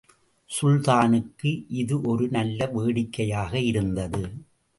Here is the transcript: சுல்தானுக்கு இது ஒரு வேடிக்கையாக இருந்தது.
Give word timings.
சுல்தானுக்கு 0.49 1.51
இது 1.73 2.01
ஒரு 2.01 2.25
வேடிக்கையாக 2.71 3.53
இருந்தது. 3.61 4.23